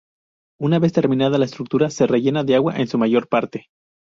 Una 0.59 0.79
vez 0.79 0.93
terminada 0.93 1.37
la 1.37 1.45
estructura 1.45 1.91
se 1.91 2.07
rellena 2.07 2.43
de 2.43 2.55
agua 2.55 2.77
en 2.77 2.87
su 2.87 2.97
mayor 2.97 3.27
parte. 3.27 3.67